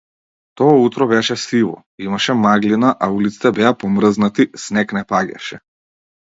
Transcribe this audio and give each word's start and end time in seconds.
Тоа 0.59 0.77
утро 0.85 1.05
беше 1.11 1.35
сиво, 1.41 1.75
имаше 2.05 2.33
маглина, 2.45 2.89
а 2.99 3.11
улиците 3.19 3.51
беа 3.59 3.73
помрзнати, 3.85 4.49
снег 4.65 4.97
не 4.99 5.05
паѓаше. 5.13 5.63